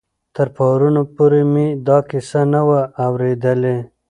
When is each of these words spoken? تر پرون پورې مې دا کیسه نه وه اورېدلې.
تر 0.35 0.47
پرون 0.55 0.95
پورې 1.15 1.41
مې 1.51 1.65
دا 1.87 1.97
کیسه 2.09 2.41
نه 2.53 2.61
وه 2.67 2.81
اورېدلې. 3.05 3.77